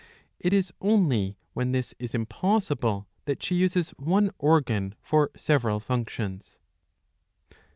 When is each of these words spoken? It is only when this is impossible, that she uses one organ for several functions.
It 0.39 0.51
is 0.51 0.73
only 0.81 1.37
when 1.53 1.73
this 1.73 1.93
is 1.99 2.15
impossible, 2.15 3.07
that 3.25 3.43
she 3.43 3.53
uses 3.53 3.91
one 3.99 4.31
organ 4.39 4.95
for 4.99 5.29
several 5.35 5.79
functions. 5.79 6.57